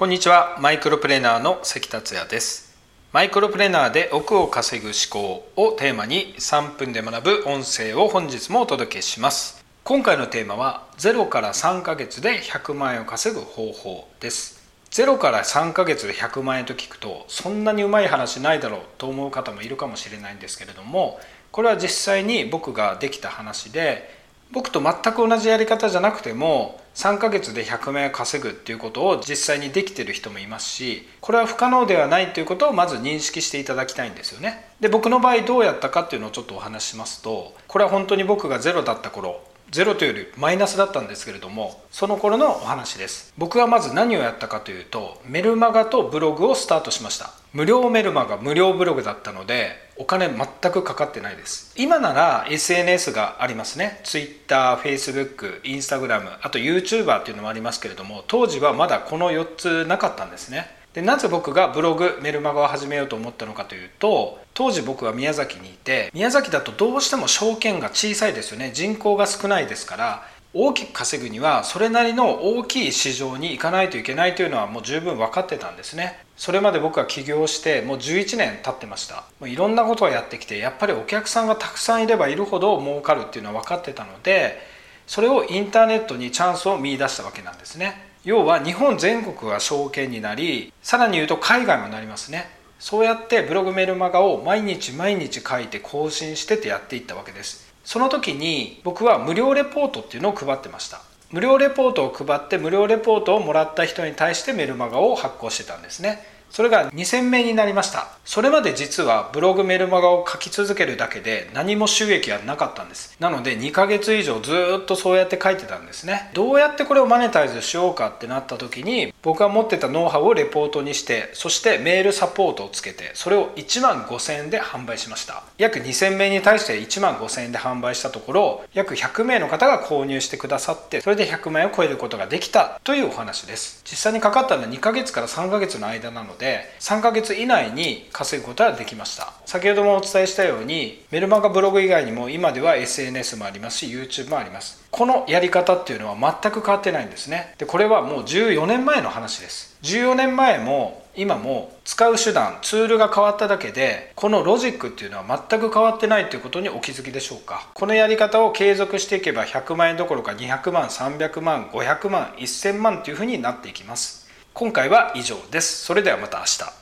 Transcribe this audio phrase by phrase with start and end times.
[0.00, 2.74] こんにちはマイクロプレーナーの関達也です。
[3.12, 9.62] マイクロプレーナーで億を稼ぐ思考をテーマに3分で学ぶ音声を本日もお届けします。
[9.84, 14.66] 今回のテーマは0から3ヶ月で100万円を稼ぐ方法です。
[14.90, 21.20] 0から3ヶ月で100万円と聞くとそんなにうまい話ないだろうと思う方もいるかもしれないんですけれども
[21.52, 24.19] これは実際に僕ができた話で
[24.52, 34.68] 僕と全く同じやり方じゃなくても3ヶ月で100万円稼ぐっていうことを実際にできてる人もいますしこれは不可能ではないということをまず認識していただきたいんですよね。
[34.80, 43.32] で僕の場合どうやったかっていうのをちょっとお話ししますとこれは本当に僕がゼロだった頃ゼロというよりマイナスだったんですけれどもその頃のお話です。
[43.38, 47.30] 僕はまず何をやったかというとメルマガとブログをスタートしました。
[47.52, 51.72] 無料メルマガ無料ブログだったのでお金全くかかってないです。
[51.76, 54.00] 今なら SNS がありますね。
[54.02, 60.79] Twitter、Facebook、Instagram あと YouTuber っていうのもありますけれども当時はまだこの4つなかったんですね。
[60.94, 68.72] でなぜ僕がブログメルマガを始めようと思ったのかというと当時僕は宮崎にいて宮崎だとどうしても証券が小さいですよね。
[68.74, 76.18] 人口が少ないですから大きく稼ぐにはそれなりの大きい市場に行かないといけないというのはもう十分分かってたんですね。
[76.36, 79.24] それまで僕は起業してもう11年経ってました。
[79.38, 84.58] もういろんなことをやってきてやっぱりお客さんがたくさんいればいるほど儲かるっていうのは分かってたので
[85.06, 88.09] それをインターネットにチャンスを見いだしたわけなんですね。
[88.24, 92.50] 要は日本全国が証券になりさらに言うと海外もなりますね。
[92.78, 97.72] そうやってブログメルマガを毎日毎日書いて更新してってやっていったわけです。
[97.84, 101.02] その時に僕は無料レポートっていうのを配ってました。
[101.30, 106.22] 無料レポートを配って無料レポートをもらった人に対してメルマガを発行してたんですね。
[106.50, 108.08] それが2000名になりました。
[108.24, 113.16] それまで実はブログメルマガを書き続けるだけで何も収益はなかったんです。
[113.20, 116.30] なので2ヶ月以上ずっとそうやって書いてたんですね。
[116.34, 125.42] どうやってこれをマネタイズしようかってなった時に僕が持ってたノウハウをレポートにしてそしてメールサポートをつけてそれを1万5000円で販売しました。
[125.58, 133.82] 約2000名に対して1万5000円で販売したところ約100名の方が購入してくださってそれで100万円を超えることができたというお話です。
[133.84, 139.32] 実際にかかったのは2ヶ月から3ヶ月の間なので3ヶ月以内に稼ぐことはできました。
[139.44, 144.80] 先ほどもお伝えしたようにメルマガブログ以外にも今では SNS もありますし YouTube もあります。
[144.90, 147.54] このやり方っていうのは全く変わってないんですね。
[147.58, 149.78] でこれはもう14年前の話です。
[149.82, 157.68] 14年前も今も使う手段ツールが変わっただけでこのロジックっていうのは全く変わってないということにお気づきでしょうか。
[157.74, 164.28] このやり方を継続していけば100万円どころか200万300万500万1000万というふうになっていきます。
[164.52, 165.84] 今回は以上です。
[165.84, 166.79] それではまた明日。